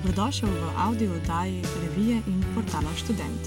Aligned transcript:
Dobrodošel 0.00 0.48
v 0.48 0.68
audio 0.80 1.12
oddaji 1.12 1.60
revije 1.60 2.22
in 2.26 2.44
portala 2.54 2.88
Student. 2.96 3.42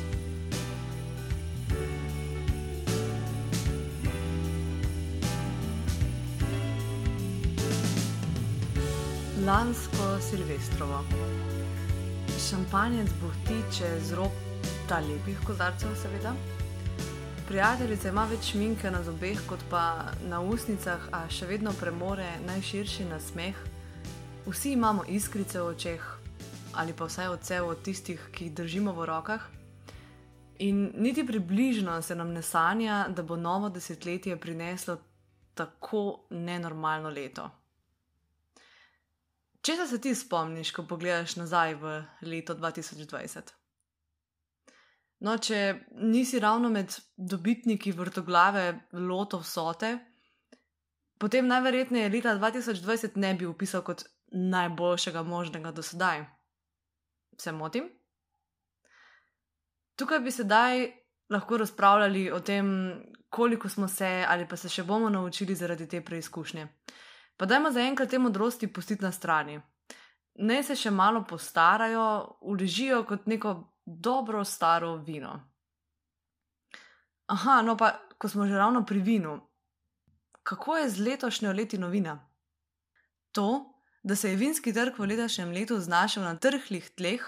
Lansko 9.46 10.22
Silvestrovo. 10.22 11.02
Šampanjec 12.50 13.10
bohti 13.22 13.58
čez 13.78 14.14
rob 14.14 14.32
ta 14.90 15.00
lepih 15.00 15.40
kozarcev, 15.46 15.90
seveda. 15.98 16.36
Prijateljica 17.48 18.10
ima 18.10 18.30
več 18.30 18.54
minke 18.54 18.92
na 18.92 19.02
zobeh, 19.04 19.42
kot 19.50 19.66
pa 19.70 20.14
na 20.30 20.42
usnicah, 20.42 21.02
a 21.12 21.26
še 21.34 21.50
vedno 21.50 21.74
premore 21.74 22.30
najširši 22.46 23.10
nasmeh. 23.10 23.58
Vsi 24.46 24.78
imamo 24.78 25.02
iskrice 25.10 25.58
v 25.58 25.74
očeh, 25.74 26.23
ali 26.74 26.94
pa 26.94 27.06
vsaj 27.06 27.28
odsev 27.28 27.68
od 27.68 27.82
tistih, 27.84 28.22
ki 28.34 28.46
jih 28.46 28.54
držimo 28.54 28.94
v 28.94 29.06
rokah. 29.06 29.42
In 30.60 30.92
niti 30.96 31.26
približno 31.26 32.02
se 32.02 32.16
nam 32.16 32.34
ne 32.34 32.42
sanja, 32.42 33.08
da 33.10 33.24
bo 33.24 33.36
novo 33.36 33.70
desetletje 33.70 34.40
prineslo 34.40 34.98
tako 35.54 36.28
nenormalno 36.30 37.10
leto. 37.10 37.50
Če 39.64 39.76
se 39.88 40.00
ti 40.02 40.16
spomniš, 40.16 40.72
ko 40.76 40.84
pogledaš 40.84 41.38
nazaj 41.40 41.76
v 41.80 41.92
leto 42.22 42.56
2020? 42.56 43.54
No, 45.24 45.38
če 45.38 45.86
nisi 46.04 46.40
ravno 46.44 46.70
med 46.70 46.92
dobitniki 47.16 47.94
vrtoglave 47.96 48.66
loto 48.92 49.40
vsote, 49.40 49.94
potem 51.18 51.48
najverjetneje 51.48 52.10
leta 52.12 52.36
2020 52.36 53.16
ne 53.24 53.32
bi 53.40 53.48
upisal 53.48 53.86
kot 53.88 54.04
najboljšega 54.34 55.24
možnega 55.24 55.72
do 55.72 55.86
sedaj. 55.86 56.26
Se 57.44 57.52
motim? 57.52 57.90
Tukaj 60.00 60.20
bi 60.24 60.32
sedaj 60.32 60.86
lahko 61.30 61.58
razpravljali 61.58 62.32
o 62.32 62.40
tem, 62.40 62.70
koliko 63.30 63.70
smo 63.70 63.88
se 63.88 64.26
ali 64.30 64.48
pa 64.48 64.56
se 64.58 64.70
še 64.70 64.84
bomo 64.84 65.10
naučili 65.10 65.56
zaradi 65.56 65.88
te 65.90 66.00
preizkušnje. 66.06 66.68
Pa 67.38 67.46
dajmo 67.46 67.72
zaenkrat 67.72 68.10
te 68.10 68.20
modrosti 68.20 68.70
pustiti 68.74 69.04
na 69.04 69.12
strani. 69.12 69.60
Naj 70.40 70.64
se 70.64 70.76
še 70.76 70.92
malo 70.92 71.26
postarajo, 71.30 72.06
uležijo 72.42 73.04
kot 73.10 73.28
neko 73.28 73.54
dobro 73.86 74.46
staro 74.46 74.96
vino. 74.96 75.34
Aha, 77.28 77.62
no 77.62 77.76
pa, 77.78 77.92
ko 78.18 78.30
smo 78.30 78.48
že 78.48 78.56
ravno 78.58 78.86
pri 78.86 79.00
vinu, 79.00 79.36
kako 80.44 80.78
je 80.78 80.90
z 80.90 81.06
letošnjo 81.10 81.52
letino 81.54 81.90
vina? 81.90 82.16
To, 83.32 83.73
da 84.04 84.16
se 84.16 84.30
je 84.30 84.36
vinski 84.36 84.74
trg 84.74 85.00
v 85.00 85.08
letošnjem 85.14 85.52
letu 85.52 85.80
znašel 85.80 86.24
na 86.24 86.36
trhlih 86.36 86.90
tleh, 86.96 87.24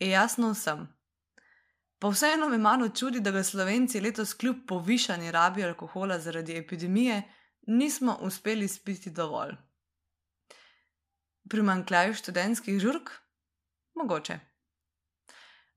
je 0.00 0.10
jasno 0.10 0.50
vsem. 0.52 0.88
Pa 1.98 2.08
vseeno 2.08 2.48
me 2.48 2.58
malo 2.58 2.88
čudi, 2.88 3.20
da 3.20 3.30
ga 3.30 3.42
slovenci 3.44 4.00
letos 4.00 4.34
kljub 4.34 4.66
povišani 4.68 5.30
rabi 5.30 5.64
alkohola 5.64 6.18
zaradi 6.18 6.56
epidemije 6.56 7.22
nismo 7.66 8.18
uspeli 8.20 8.68
spiti 8.68 9.10
dovolj. 9.10 9.56
Primankljaj 11.48 12.14
študentskih 12.14 12.80
žurk? 12.80 13.10
Mogoče 13.94 14.40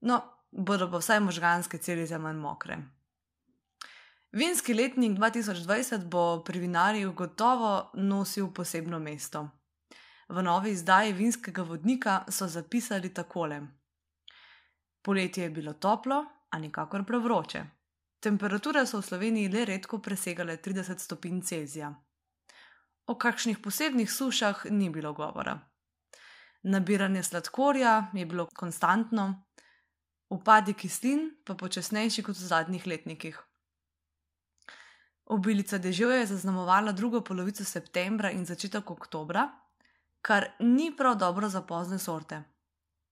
no, 0.03 0.21
bodo 0.51 0.89
pa 0.91 0.99
vsaj 0.99 1.19
možganske 1.19 1.77
celice 1.77 2.17
manj 2.17 2.37
mokre. 2.37 2.77
Vinski 4.31 4.73
letnik 4.73 5.17
2020 5.17 6.07
bo 6.09 6.43
pri 6.45 6.59
vinarjih 6.59 7.07
gotovo 7.07 7.91
nosil 7.93 8.49
posebno 8.53 8.99
mesto. 8.99 9.47
V 10.33 10.41
novi 10.41 10.71
izdaji 10.71 11.13
vinskega 11.13 11.61
vodnika 11.61 12.23
so 12.27 12.47
zapisali 12.47 13.13
takole: 13.13 13.61
Poletje 15.01 15.43
je 15.43 15.49
bilo 15.49 15.73
toplo, 15.73 16.25
a 16.49 16.59
nikakor 16.59 17.05
prevroče. 17.05 17.61
Temperature 18.19 18.85
so 18.85 18.97
v 18.97 19.05
Sloveniji 19.05 19.51
le 19.53 19.65
redko 19.65 19.99
presegale 20.01 20.57
30 20.57 20.97
stopinj 20.97 21.41
Celzija. 21.41 21.93
O 23.05 23.15
kakšnih 23.15 23.59
posebnih 23.59 24.11
sušah 24.11 24.65
ni 24.71 24.89
bilo 24.89 25.13
govora. 25.13 25.59
Nabiranje 26.63 27.23
sladkorja 27.23 28.09
je 28.13 28.25
bilo 28.25 28.47
konstantno, 28.55 29.43
upadi 30.29 30.73
kislin 30.73 31.29
pa 31.45 31.53
počasnejši 31.55 32.23
kot 32.23 32.35
v 32.35 32.47
zadnjih 32.47 32.87
letnikih. 32.87 33.41
Obilica 35.25 35.77
deževja 35.77 36.23
je 36.23 36.31
zaznamovala 36.33 36.91
drugo 36.91 37.21
polovico 37.21 37.65
septembra 37.65 38.31
in 38.31 38.45
začetek 38.45 38.91
oktobra, 38.91 39.51
kar 40.23 40.47
ni 40.59 40.93
prav 40.97 41.17
dobro 41.19 41.49
za 41.49 41.61
pozne 41.61 41.99
sorte. 41.99 42.43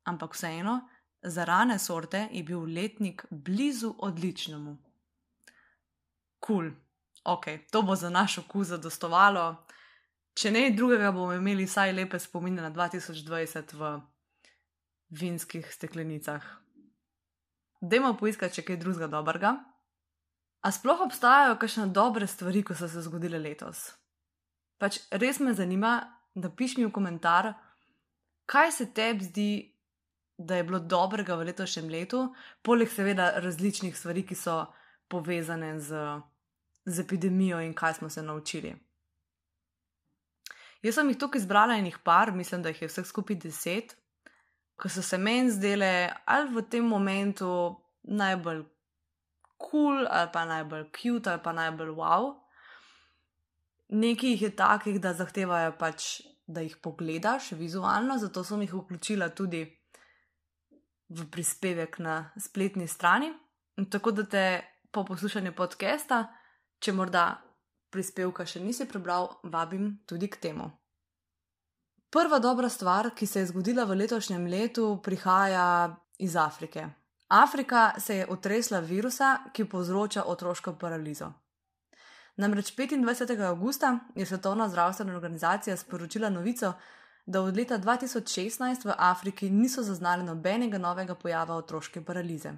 Ampak 0.04 0.34
vseeno, 0.34 0.80
za 1.22 1.46
rane 1.46 1.80
sorte 1.80 2.28
je 2.32 2.44
bil 2.44 2.64
letnik 2.64 3.26
blizu 3.30 3.94
odličnemu. 4.00 4.78
Kul, 6.40 6.56
cool. 6.58 6.72
ok, 7.24 7.46
to 7.72 7.82
bo 7.82 7.96
za 7.96 8.10
naš 8.10 8.38
okus 8.38 8.68
zadostovalo. 8.68 9.66
Če 10.34 10.52
ne 10.52 10.70
drugega, 10.72 11.12
bomo 11.12 11.36
imeli 11.36 11.68
vsaj 11.68 11.92
lepe 11.94 12.20
spomine 12.20 12.64
na 12.64 12.72
2020 12.72 13.76
v 13.76 13.92
vinskih 15.20 15.68
steklenicah. 15.74 16.46
Dajmo 17.82 18.16
poiskati 18.18 18.62
še 18.62 18.66
kaj 18.66 18.80
drugega 18.80 19.12
dobrega. 19.12 19.52
A 20.62 20.72
sploh 20.72 21.04
obstajajo 21.04 21.58
kakšne 21.60 21.90
dobre 21.92 22.28
stvari, 22.30 22.64
ko 22.64 22.78
so 22.78 22.88
se 22.88 23.02
zgodile 23.04 23.40
letos? 23.42 23.90
Pač 24.80 25.02
res 25.12 25.42
me 25.42 25.54
zanima, 25.58 26.21
da 26.36 26.50
piš 26.50 26.78
mi 26.78 26.86
v 26.86 26.92
komentar, 26.92 27.54
kaj 28.46 28.72
se 28.72 28.94
tebi 28.94 29.24
zdi, 29.24 29.52
da 30.38 30.56
je 30.56 30.64
bilo 30.64 30.80
dobrega 30.80 31.36
v 31.36 31.52
letošnjem 31.52 31.90
letu, 31.90 32.22
poleg 32.62 32.90
seveda 32.90 33.32
različnih 33.44 33.98
stvari, 33.98 34.24
ki 34.26 34.36
so 34.36 34.64
povezane 35.12 35.76
z, 35.80 36.00
z 36.86 37.04
epidemijo 37.04 37.60
in 37.62 37.76
kaj 37.78 38.00
smo 38.00 38.10
se 38.10 38.24
naučili. 38.24 38.74
Jaz 40.82 40.98
sem 40.98 41.10
jih 41.12 41.18
tukaj 41.22 41.44
izbrala 41.44 41.78
enih 41.78 42.00
par, 42.04 42.32
mislim, 42.34 42.64
da 42.64 42.72
jih 42.74 42.82
je 42.82 42.90
vseh 42.90 43.06
skupaj 43.06 43.38
deset, 43.44 43.94
ki 44.82 44.90
so 44.90 45.04
se 45.06 45.18
meni 45.18 45.52
zdele 45.54 46.10
ali 46.26 46.50
v 46.56 46.64
tem 46.70 46.88
momentu 46.88 47.78
najbolj 48.02 48.64
kul, 49.62 49.70
cool, 49.70 50.08
ali 50.10 50.30
pa 50.34 50.46
najbolj 50.46 50.88
cute, 50.96 51.30
ali 51.30 51.44
pa 51.44 51.54
najbolj 51.54 51.94
wow. 52.00 52.32
Nekaj 53.92 54.30
jih 54.30 54.42
je 54.42 54.56
takih, 54.56 55.00
da 55.04 55.14
zahtevajo 55.14 55.74
pač, 55.80 56.22
da 56.48 56.64
jih 56.64 56.78
pogledaš 56.80 57.52
vizualno, 57.60 58.18
zato 58.18 58.44
sem 58.44 58.62
jih 58.64 58.74
vključila 58.74 59.30
tudi 59.36 59.66
v 61.10 61.26
prispevek 61.32 62.00
na 62.00 62.32
spletni 62.40 62.88
strani. 62.88 63.34
Tako 63.92 64.12
da 64.12 64.24
te 64.24 64.46
po 64.92 65.04
poslušanju 65.06 65.52
podcasta, 65.56 66.24
če 66.80 66.94
morda 66.96 67.26
prispevka 67.92 68.46
še 68.48 68.62
nisi 68.64 68.88
prebral, 68.88 69.28
vabim 69.44 69.98
tudi 70.08 70.30
k 70.32 70.40
temu. 70.40 70.70
Prva 72.12 72.40
dobra 72.44 72.70
stvar, 72.70 73.12
ki 73.16 73.28
se 73.28 73.40
je 73.40 73.52
zgodila 73.52 73.86
v 73.88 73.96
letošnjem 74.04 74.48
letu, 74.52 74.88
prihaja 75.04 75.92
iz 76.20 76.36
Afrike. 76.36 76.88
Afrika 77.32 77.94
se 78.00 78.18
je 78.18 78.28
otresla 78.28 78.80
virusa, 78.80 79.38
ki 79.54 79.66
povzroča 79.66 80.24
otroško 80.28 80.76
paralizo. 80.80 81.32
Namreč 82.42 82.76
25. 82.76 83.46
augusta 83.46 84.00
je 84.16 84.26
Svetovna 84.26 84.70
zdravstvena 84.70 85.14
organizacija 85.14 85.78
sporočila 85.78 86.30
novico, 86.30 86.74
da 87.26 87.42
od 87.42 87.58
leta 87.58 87.78
2016 87.80 88.86
v 88.86 88.94
Afriki 88.98 89.50
niso 89.50 89.84
zaznali 89.84 90.24
nobenega 90.24 90.78
novega 90.78 91.16
pojava 91.16 91.56
otroške 91.56 92.02
paralize. 92.02 92.54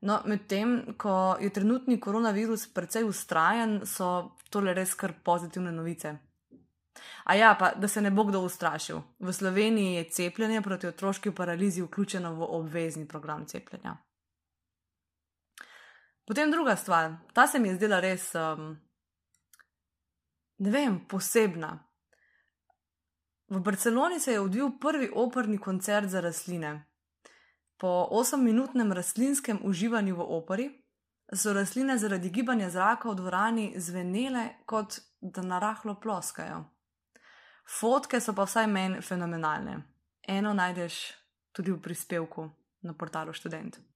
No, 0.00 0.20
medtem 0.24 0.94
ko 0.98 1.36
je 1.40 1.50
trenutni 1.50 2.00
koronavirus 2.00 2.66
precej 2.74 3.08
ustrajen, 3.08 3.80
so 3.86 4.36
tole 4.50 4.74
res 4.74 4.92
kar 4.94 5.14
pozitivne 5.24 5.72
novice. 5.72 6.16
A 7.24 7.34
ja, 7.34 7.56
pa 7.58 7.72
da 7.72 7.88
se 7.88 8.02
ne 8.04 8.10
bo 8.10 8.24
kdo 8.24 8.44
ustrašil. 8.44 9.00
V 9.18 9.32
Sloveniji 9.32 9.94
je 9.94 10.08
cepljenje 10.10 10.60
proti 10.62 10.86
otroški 10.86 11.30
paralizi 11.30 11.82
vključeno 11.82 12.34
v 12.34 12.56
obvezni 12.60 13.08
program 13.08 13.46
cepljenja. 13.46 13.96
Potem 16.24 16.50
druga 16.50 16.76
stvar, 16.76 17.16
ta 17.32 17.46
se 17.46 17.58
mi 17.58 17.68
je 17.68 17.74
zdela 17.74 18.00
res, 18.00 18.30
um, 18.34 18.76
ne 20.58 20.70
vem, 20.70 21.00
posebna. 21.08 21.74
V 23.48 23.60
Barceloni 23.60 24.20
se 24.20 24.32
je 24.32 24.40
odvil 24.40 24.70
prvi 24.80 25.10
operni 25.14 25.58
koncert 25.58 26.08
za 26.08 26.20
rastline. 26.20 26.86
Po 27.76 28.08
osemminutnem 28.10 28.92
rastlinskem 28.92 29.60
uživanju 29.64 30.16
v 30.16 30.26
operi 30.28 30.68
so 31.34 31.52
rastline 31.52 31.98
zaradi 31.98 32.30
gibanja 32.30 32.70
zraka 32.70 33.10
v 33.10 33.14
dvorani 33.14 33.72
zvenele, 33.76 34.48
kot 34.66 35.00
da 35.20 35.42
narahlo 35.42 36.00
ploskajo. 36.00 36.64
Fotke 37.68 38.20
so 38.20 38.32
pa 38.32 38.44
vsaj 38.44 38.66
meni 38.66 39.02
fenomenalne. 39.02 39.82
Eno 40.28 40.52
najdeš 40.54 41.12
tudi 41.52 41.72
v 41.72 41.80
prispevku 41.80 42.48
na 42.82 42.94
portalu 42.94 43.32
Student. 43.32 43.93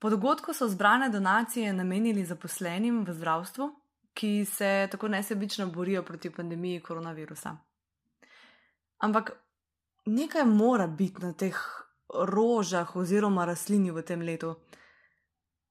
Po 0.00 0.10
dogodku 0.10 0.52
so 0.56 0.68
zbrane 0.68 1.08
donacije 1.08 1.72
namenili 1.72 2.24
zaposlenim 2.24 3.04
v 3.04 3.12
zdravstvu, 3.12 3.66
ki 4.14 4.44
se 4.44 4.88
tako 4.90 5.08
nesebično 5.08 5.66
borijo 5.66 6.02
proti 6.02 6.30
pandemiji 6.30 6.80
koronavirusa. 6.80 7.56
Ampak 8.98 9.32
nekaj 10.06 10.44
mora 10.44 10.86
biti 10.86 11.22
na 11.22 11.32
teh 11.32 11.56
rožah 12.14 12.96
oziroma 12.96 13.44
rastlini 13.44 13.90
v 13.90 14.02
tem 14.02 14.22
letu. 14.22 14.54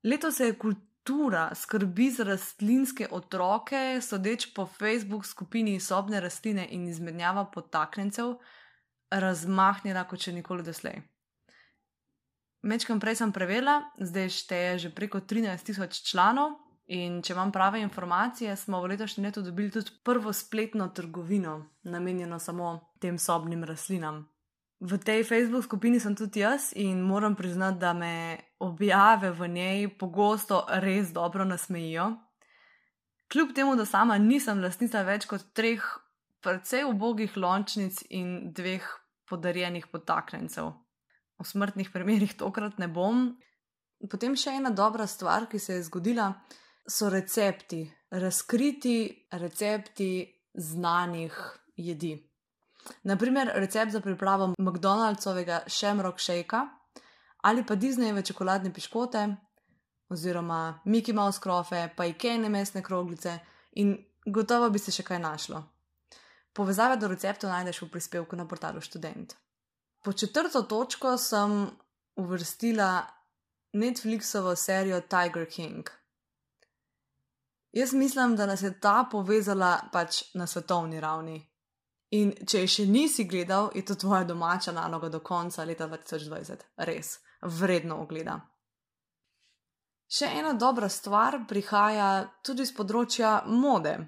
Leto 0.04 0.32
se 0.32 0.46
je 0.46 0.58
kultura 0.60 1.50
skrbi 1.56 2.12
za 2.12 2.24
rastlinske 2.24 3.08
otroke, 3.12 4.02
sodeč 4.02 4.54
po 4.54 4.66
Facebook 4.66 5.26
skupini 5.26 5.80
sobne 5.80 6.20
rastline 6.20 6.68
in 6.70 6.88
izmenjava 6.88 7.46
potaknjencev, 7.54 8.36
razmahnjena 9.12 10.06
kot 10.08 10.22
še 10.22 10.38
nikoli 10.38 10.64
doslej. 10.64 11.02
Mečkam 12.62 13.00
prej 13.00 13.16
sem 13.16 13.32
preverila, 13.32 13.88
zdaj 13.96 14.30
šteje 14.36 14.72
že 14.78 14.90
preko 14.92 15.24
13 15.24 15.64
tisoč 15.64 16.04
članov, 16.04 16.60
in 16.90 17.22
če 17.22 17.34
imam 17.36 17.52
prave 17.54 17.80
informacije, 17.86 18.56
smo 18.58 18.82
v 18.82 18.96
letošnjem 18.96 19.30
letu 19.30 19.44
dobili 19.46 19.72
tudi 19.72 19.94
prvo 20.04 20.34
spletno 20.34 20.90
trgovino, 20.90 21.70
namenjeno 21.84 22.40
samo 22.40 22.80
tem 23.00 23.18
sobnim 23.18 23.64
rastlinam. 23.64 24.26
V 24.80 24.98
tej 24.98 25.24
Facebook 25.28 25.64
skupini 25.68 26.00
sem 26.00 26.16
tudi 26.16 26.40
jaz 26.40 26.72
in 26.76 27.02
moram 27.04 27.36
priznati, 27.36 27.80
da 27.80 27.94
me 27.94 28.40
objave 28.60 29.32
v 29.32 29.48
njej 29.48 29.88
pogosto 30.00 30.66
res 30.80 31.12
dobro 31.14 31.46
nasmejijo. 31.46 32.14
Kljub 33.32 33.54
temu, 33.56 33.76
da 33.76 33.86
sama 33.86 34.18
nisem 34.18 34.64
lastnica 34.64 35.04
več 35.04 35.28
kot 35.30 35.52
treh 35.54 35.84
precej 36.42 36.88
ubogih 36.88 37.38
lončnic 37.38 38.02
in 38.10 38.54
dveh 38.56 38.88
podarjenih 39.30 39.88
potaknjencev. 39.92 40.72
V 41.40 41.48
smrtnih 41.48 41.92
primerih 41.92 42.34
tokrat 42.38 42.80
ne 42.80 42.88
bom. 42.88 43.30
Potem 44.10 44.36
še 44.36 44.58
ena 44.60 44.72
dobra 44.76 45.08
stvar, 45.08 45.48
ki 45.52 45.60
se 45.60 45.78
je 45.78 45.86
zgodila, 45.88 46.34
so 46.90 47.10
recepti, 47.10 47.84
razkriti 48.12 49.28
recepti 49.32 50.12
znanih 50.54 51.36
jedi. 51.78 52.16
Naprimer, 53.04 53.52
recept 53.56 53.92
za 53.92 54.02
pripravo 54.02 54.54
McDonald'sovega 54.60 55.64
Shamrock 55.68 56.20
Shakea 56.20 56.68
ali 57.42 57.64
pa 57.64 57.76
Disneyjeve 57.76 58.26
čokoladne 58.28 58.74
piškote, 58.74 59.28
oziroma 60.10 60.82
Mickey 60.86 61.14
Mouse 61.16 61.40
krofe, 61.40 61.90
pa 61.96 62.06
ikejne 62.06 62.50
mesne 62.50 62.84
kroglice 62.84 63.40
in 63.72 63.96
gotovo 64.26 64.70
bi 64.70 64.80
se 64.80 64.92
še 64.92 65.06
kaj 65.08 65.20
našlo. 65.20 65.64
Povezave 66.54 66.98
do 66.98 67.08
receptov 67.08 67.54
najdeš 67.54 67.86
v 67.86 67.92
prispevku 67.94 68.36
na 68.36 68.48
portalu 68.48 68.82
Student. 68.82 69.36
Po 70.10 70.14
četrto 70.14 70.62
točko 70.62 71.18
sem 71.18 71.70
uvrstila 72.16 73.02
Netflixovo 73.74 74.56
serijo 74.56 75.02
Tiger 75.02 75.50
King. 75.52 75.90
Jaz 77.72 77.94
mislim, 77.94 78.36
da 78.36 78.46
nas 78.46 78.62
je 78.62 78.80
ta 78.80 79.06
povezala 79.12 79.80
pač 79.92 80.24
na 80.34 80.48
svetovni 80.48 81.00
ravni. 81.00 81.52
In 82.10 82.34
če 82.48 82.60
je 82.60 82.68
še 82.68 82.86
nisi 82.86 83.28
gledal, 83.30 83.70
je 83.76 83.86
to 83.86 83.96
tvoja 83.96 84.24
domača 84.24 84.72
naloga 84.72 85.10
do 85.10 85.20
konca 85.20 85.64
leta 85.64 85.88
2020. 85.88 86.66
Res, 86.78 87.20
vredno 87.42 88.02
ogleda. 88.02 88.40
Še 90.10 90.34
ena 90.40 90.54
dobra 90.54 90.90
stvar 90.90 91.44
prihaja 91.48 92.32
tudi 92.42 92.66
z 92.66 92.74
področja 92.74 93.44
mode. 93.46 94.00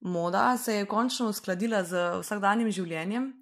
Moda 0.00 0.56
se 0.58 0.82
je 0.82 0.86
končno 0.86 1.32
uskladila 1.32 1.80
z 1.84 2.10
vsakdanjim 2.20 2.68
življenjem. 2.68 3.32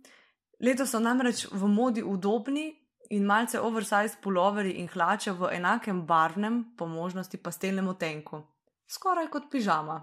Letos 0.61 0.91
so 0.91 1.01
namreč 1.01 1.47
v 1.53 1.69
modi 1.69 2.03
udobni 2.03 2.71
in 3.11 3.27
malce 3.27 3.61
oversized 3.61 4.21
puloveri 4.23 4.79
in 4.81 4.89
hlače 4.89 5.33
v 5.33 5.51
enakem 5.53 6.07
barvnem, 6.07 6.77
po 6.77 6.87
možnosti 6.87 7.37
pastelnem 7.37 7.89
otenku. 7.89 8.41
Skoraj 8.89 9.29
kot 9.31 9.51
pižama. 9.51 10.01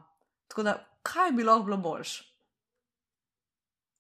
Tako 0.47 0.63
da, 0.63 0.75
kaj 1.01 1.31
bi 1.31 1.43
lahko 1.43 1.65
bilo 1.65 1.77
boljš? 1.77 2.13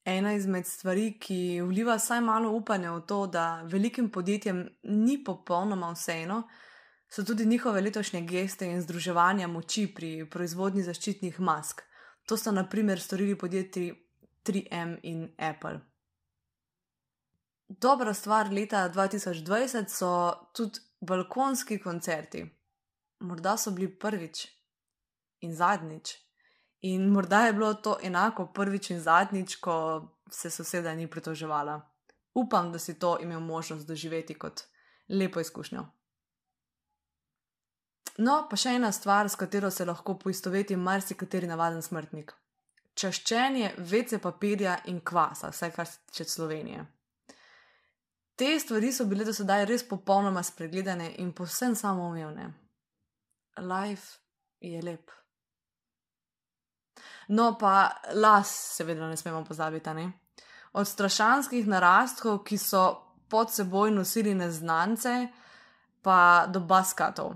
Ena 0.05 0.33
izmed 0.33 0.67
stvari, 0.67 1.13
ki 1.19 1.61
vliva 1.63 1.95
vsaj 1.95 2.21
malo 2.21 2.51
upanja 2.51 2.91
v 2.91 3.01
to, 3.07 3.25
da 3.27 3.63
velikim 3.63 4.09
podjetjem 4.11 4.65
ni 4.83 5.15
popolnoma 5.23 5.93
vseeno, 5.95 6.43
so 7.09 7.23
tudi 7.23 7.45
njihove 7.45 7.81
letošnje 7.81 8.21
geste 8.21 8.67
in 8.67 8.81
združevanja 8.81 9.47
moči 9.47 9.87
pri 9.95 10.29
proizvodnji 10.29 10.83
zaščitnih 10.83 11.39
mask. 11.39 11.81
To 12.27 12.37
so 12.37 12.51
naprimer 12.51 12.99
storili 12.99 13.37
podjetji 13.37 13.93
3M 14.45 14.97
in 15.03 15.27
Apple. 15.37 15.92
Dobra 17.67 18.13
stvar 18.13 18.51
leta 18.51 18.89
2020 18.89 19.87
so 19.87 20.33
tudi 20.53 20.79
balkonski 21.01 21.79
koncerti. 21.81 22.45
Morda 23.19 23.57
so 23.57 23.71
bili 23.71 23.99
prvič 23.99 24.47
in 25.41 25.55
zadnjič. 25.55 26.13
In 26.81 27.09
morda 27.09 27.45
je 27.45 27.53
bilo 27.53 27.73
to 27.73 27.97
enako 28.03 28.45
prvič 28.53 28.89
in 28.89 28.99
zadnjič, 28.99 29.55
ko 29.55 29.75
se 30.31 30.49
soseda 30.49 30.95
ni 30.95 31.07
pritoževala. 31.07 31.81
Upam, 32.33 32.71
da 32.71 32.79
si 32.79 32.99
to 32.99 33.17
imel 33.21 33.39
možnost 33.39 33.87
doživeti 33.87 34.33
kot 34.33 34.63
lepo 35.09 35.39
izkušnjo. 35.39 35.85
No, 38.17 38.33
pa 38.49 38.57
še 38.57 38.75
ena 38.77 38.91
stvar, 38.91 39.29
s 39.29 39.35
katero 39.35 39.71
se 39.71 39.85
lahko 39.85 40.17
poistoveti 40.19 40.75
marsikateri 40.77 41.47
navaden 41.49 41.81
smrtnik. 41.81 42.33
Čaščenje 42.93 43.73
vece 43.89 44.19
papirja 44.21 44.77
in 44.91 44.99
kvasa, 45.01 45.49
vse 45.49 45.71
kar 45.73 45.87
se 45.89 45.97
tiče 46.05 46.25
Slovenije. 46.29 46.85
Te 48.35 48.59
stvari 48.59 48.91
so 48.91 49.05
bile 49.05 49.25
do 49.25 49.33
sedaj 49.33 49.65
res 49.69 49.83
popolnoma 49.85 50.43
spregledane 50.43 51.11
in 51.21 51.31
povsem 51.33 51.75
samoumevne. 51.75 52.49
Life 53.61 54.17
je 54.59 54.81
lep. 54.81 55.11
No, 57.27 57.53
pa 57.59 57.91
las, 58.13 58.49
seveda, 58.77 59.07
ne 59.07 59.17
smemo 59.17 59.43
pozabiti. 59.45 59.93
Ne? 59.93 60.11
Od 60.73 60.87
strašanskih 60.87 61.67
narastkov, 61.67 62.41
ki 62.43 62.57
so 62.57 62.83
pod 63.29 63.53
seboj 63.53 63.91
nosili 63.91 64.33
neznance, 64.33 65.13
pa 66.01 66.45
do 66.49 66.59
baskatov. 66.59 67.35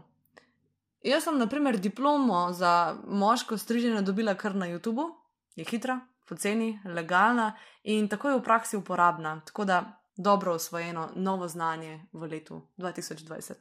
Jaz 1.06 1.24
sem, 1.24 1.38
na 1.40 1.48
primer, 1.48 1.78
diplomo 1.80 2.52
za 2.54 2.98
moško 3.08 3.58
striženje 3.58 4.02
dobila 4.02 4.36
kar 4.36 4.56
na 4.56 4.68
YouTubu, 4.68 5.08
je 5.56 5.66
hitra, 5.66 6.00
poceni, 6.28 6.80
legalna 6.86 7.54
in 7.84 8.10
tako 8.10 8.30
je 8.30 8.40
v 8.40 8.44
praksi 8.44 8.78
uporabna, 8.78 9.40
tako 9.46 9.66
da 9.66 9.78
dobro 10.18 10.54
osvojeno 10.54 11.12
novo 11.16 11.48
znanje 11.48 12.06
v 12.14 12.28
letu 12.28 12.62
2020. 12.78 13.54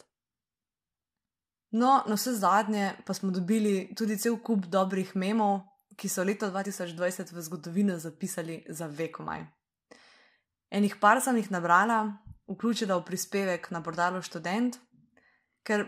No, 1.70 2.02
na 2.06 2.14
vse 2.14 2.32
zadnje 2.32 2.94
pa 3.06 3.14
smo 3.14 3.30
dobili 3.30 3.94
tudi 3.96 4.18
cel 4.18 4.38
kup 4.42 4.66
dobrih 4.66 5.16
memov, 5.16 5.60
ki 5.96 6.08
so 6.08 6.24
leto 6.24 6.50
2020 6.50 7.32
v 7.32 7.42
zgodovino 7.42 7.98
zapisali 7.98 8.64
za 8.68 8.86
vekomaj. 8.86 9.46
Enih 10.70 10.96
par 11.00 11.20
sem 11.20 11.36
jih 11.36 11.50
nabrala, 11.50 12.16
vključila 12.48 12.96
v 12.96 13.04
prispevek 13.04 13.70
na 13.70 13.82
portalu 13.82 14.22
Student, 14.22 14.78
ker, 15.62 15.86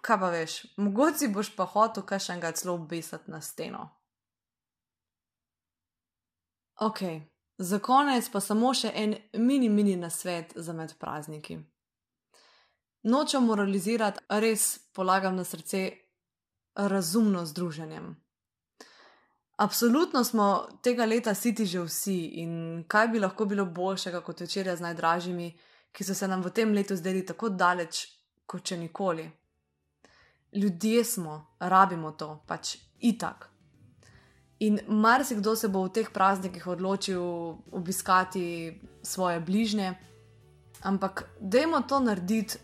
kaj 0.00 0.20
pa 0.20 0.30
veš, 0.30 0.58
mogoče 0.76 1.28
boš 1.28 1.52
pa 1.56 1.64
hotel 1.64 2.06
kaj 2.06 2.22
še 2.26 2.36
enkrat 2.36 2.60
celo 2.60 2.74
obesati 2.74 3.30
na 3.30 3.40
steno. 3.40 3.88
Ok, 6.80 7.02
za 7.58 7.78
konec 7.78 8.28
pa 8.32 8.40
samo 8.40 8.74
še 8.74 8.92
en 8.94 9.14
mini, 9.32 9.68
mini 9.68 9.96
nasvet 9.96 10.52
za 10.56 10.72
med 10.72 10.94
prazniki. 10.98 11.58
Nočem 13.06 13.44
moralizirati, 13.46 14.24
res 14.42 14.78
polagam 14.92 15.36
na 15.36 15.44
srce 15.44 15.90
razumno 16.74 17.44
združenjem. 17.46 18.16
Absolutno 19.56 20.24
smo 20.24 20.66
tega 20.82 21.04
leta 21.04 21.34
siti 21.34 21.64
že 21.66 21.80
vsi 21.80 22.16
in 22.42 22.84
kaj 22.88 23.08
bi 23.08 23.20
lahko 23.20 23.44
bilo 23.44 23.64
boljšega 23.64 24.20
kot 24.20 24.40
večerja 24.40 24.76
z 24.76 24.84
najdražjimi, 24.84 25.48
ki 25.92 26.04
so 26.04 26.14
se 26.14 26.28
nam 26.28 26.42
v 26.44 26.52
tem 26.52 26.74
letu 26.74 26.96
zdeli 26.96 27.24
tako 27.26 27.48
daleč 27.48 28.06
kot 28.46 28.62
če 28.62 28.76
nikoli. 28.76 29.30
Ljudje 30.52 31.04
smo, 31.04 31.56
rabimo 31.58 32.12
to, 32.12 32.42
pač 32.46 32.76
itak. 33.00 33.48
In 34.58 34.80
marsikdo 34.88 35.56
se 35.56 35.68
bo 35.68 35.84
v 35.84 35.92
teh 35.92 36.08
praznikih 36.10 36.66
odločil 36.66 37.20
obiskati 37.72 38.78
svoje 39.02 39.40
bližnje, 39.40 39.94
ampak 40.82 41.28
dajmo 41.40 41.82
to 41.88 42.00
narediti 42.00 42.56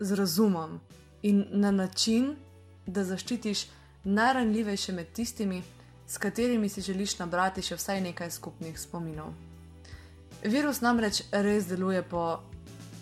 z 0.00 0.12
razumom 0.12 0.80
in 1.22 1.46
na 1.50 1.70
način, 1.70 2.34
da 2.86 3.04
zaščitiš 3.04 3.66
najranljivejše 4.04 4.92
med 4.92 5.12
tistimi, 5.12 5.62
s 6.06 6.18
katerimi 6.18 6.68
si 6.68 6.82
želiš 6.82 7.18
nabrati 7.18 7.62
še 7.62 7.78
vsaj 7.78 8.00
nekaj 8.00 8.30
skupnih 8.30 8.80
spominov. 8.80 9.30
Virus 10.44 10.80
namreč 10.80 11.22
res 11.32 11.64
deluje 11.70 12.02
po 12.02 12.42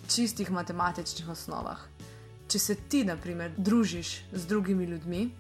čistih 0.06 0.50
matematičnih 0.50 1.28
osnovah. 1.28 1.80
Če 2.48 2.58
se 2.58 2.74
ti, 2.88 3.04
na 3.04 3.16
primer, 3.16 3.50
družiš 3.56 4.12
z 4.32 4.46
drugimi 4.46 4.84
ljudmi, 4.84 5.30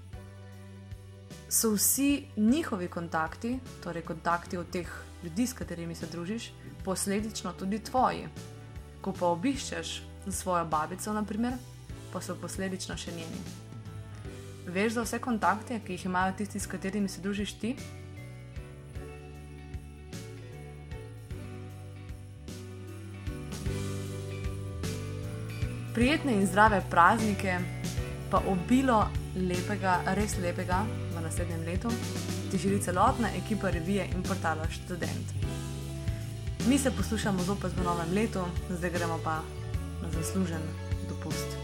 so 1.52 1.70
vsi 1.70 2.24
njihovi 2.36 2.88
kontakti, 2.88 3.58
torej 3.84 4.02
kontakti 4.02 4.56
od 4.56 4.70
teh 4.70 4.88
ljudi, 5.24 5.46
s 5.46 5.52
katerimi 5.52 5.94
se 5.94 6.06
družiš, 6.06 6.52
posledično 6.84 7.52
tudi 7.52 7.78
tvoji. 7.78 8.28
Ko 9.00 9.12
pa 9.12 9.26
obiščeš 9.26 10.02
svojo 10.30 10.64
babico, 10.64 11.12
naprimer, 11.12 11.52
pa 12.12 12.20
so 12.20 12.36
posledično 12.40 12.96
še 12.96 13.12
njeni. 13.12 13.42
Veš 14.66 14.92
za 14.92 15.04
vse 15.04 15.18
kontakte, 15.18 15.80
ki 15.84 15.92
jih 15.92 16.06
imajo 16.06 16.32
tisti, 16.38 16.60
s 16.60 16.66
katerimi 16.66 17.08
se 17.08 17.20
družiš 17.20 17.52
ti? 17.60 17.76
Prijetne 25.94 26.32
in 26.32 26.46
zdrave 26.46 26.80
praznike, 26.90 27.58
pa 28.30 28.40
obilo 28.48 29.04
lepega, 29.36 30.00
res 30.16 30.38
lepega 30.40 30.86
naslednjem 31.32 31.64
letu, 31.66 31.88
ti 32.50 32.58
želi 32.58 32.82
celotna 32.82 33.28
ekipa 33.36 33.70
revije 33.70 34.08
in 34.16 34.22
portala 34.22 34.66
Student. 34.84 35.32
Mi 36.68 36.78
se 36.78 36.90
poslušamo 36.90 37.42
zopet 37.42 37.72
v 37.76 37.84
novem 37.84 38.14
letu, 38.14 38.44
zdaj 38.70 38.90
gremo 38.90 39.18
pa 39.24 39.40
na 40.02 40.10
zaslužen 40.12 40.62
dopust. 41.08 41.56